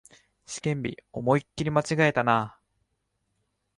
[0.47, 2.59] 試験日、思いっきり間違えたな